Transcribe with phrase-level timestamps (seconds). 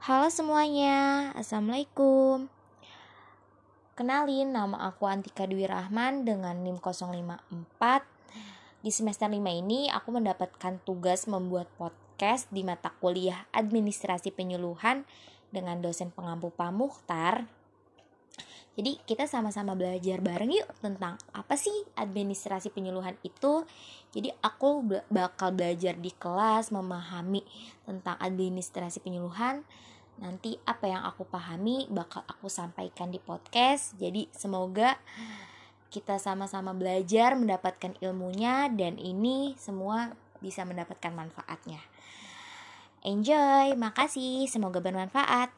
[0.00, 2.48] Halo semuanya, Assalamualaikum.
[3.92, 7.36] Kenalin, nama aku Antika Dwi Rahman dengan NIM 054
[8.80, 15.04] Di semester 5 ini aku mendapatkan tugas membuat podcast di mata kuliah Administrasi Penyuluhan
[15.52, 17.44] dengan dosen pengampu Pak Mukhtar
[18.80, 23.68] jadi kita sama-sama belajar bareng yuk tentang apa sih administrasi penyuluhan itu.
[24.08, 24.80] Jadi aku
[25.12, 27.44] bakal belajar di kelas memahami
[27.84, 29.68] tentang administrasi penyuluhan.
[30.16, 34.00] Nanti apa yang aku pahami bakal aku sampaikan di podcast.
[34.00, 34.96] Jadi semoga
[35.92, 41.84] kita sama-sama belajar mendapatkan ilmunya dan ini semua bisa mendapatkan manfaatnya.
[43.04, 45.52] Enjoy, makasih, semoga bermanfaat.